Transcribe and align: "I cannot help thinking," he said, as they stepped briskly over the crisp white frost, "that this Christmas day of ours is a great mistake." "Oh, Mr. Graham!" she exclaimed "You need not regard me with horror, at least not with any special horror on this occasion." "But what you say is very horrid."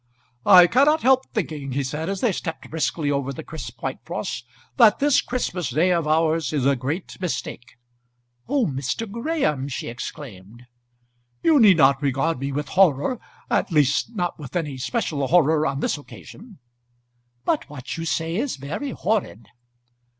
"I 0.47 0.65
cannot 0.65 1.03
help 1.03 1.27
thinking," 1.29 1.73
he 1.73 1.83
said, 1.83 2.09
as 2.09 2.21
they 2.21 2.31
stepped 2.31 2.71
briskly 2.71 3.11
over 3.11 3.31
the 3.31 3.43
crisp 3.43 3.83
white 3.83 3.99
frost, 4.03 4.47
"that 4.77 4.97
this 4.97 5.21
Christmas 5.21 5.69
day 5.69 5.91
of 5.91 6.07
ours 6.07 6.51
is 6.53 6.65
a 6.65 6.75
great 6.75 7.21
mistake." 7.21 7.75
"Oh, 8.47 8.65
Mr. 8.65 9.07
Graham!" 9.07 9.67
she 9.67 9.89
exclaimed 9.89 10.65
"You 11.43 11.59
need 11.59 11.77
not 11.77 12.01
regard 12.01 12.39
me 12.39 12.51
with 12.51 12.69
horror, 12.69 13.19
at 13.47 13.71
least 13.71 14.15
not 14.15 14.39
with 14.39 14.55
any 14.55 14.75
special 14.79 15.27
horror 15.27 15.67
on 15.67 15.81
this 15.81 15.99
occasion." 15.99 16.57
"But 17.45 17.69
what 17.69 17.95
you 17.95 18.05
say 18.05 18.37
is 18.37 18.55
very 18.55 18.89
horrid." 18.89 19.49